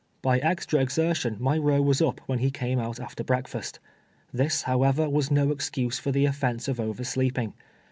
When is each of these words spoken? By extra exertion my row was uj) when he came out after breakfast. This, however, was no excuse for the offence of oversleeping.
By 0.23 0.39
extra 0.39 0.79
exertion 0.81 1.37
my 1.39 1.59
row 1.59 1.79
was 1.79 2.01
uj) 2.01 2.17
when 2.25 2.39
he 2.39 2.49
came 2.49 2.79
out 2.79 2.99
after 2.99 3.23
breakfast. 3.23 3.79
This, 4.33 4.63
however, 4.63 5.07
was 5.07 5.29
no 5.29 5.51
excuse 5.51 5.99
for 5.99 6.11
the 6.11 6.25
offence 6.25 6.67
of 6.67 6.79
oversleeping. 6.79 7.53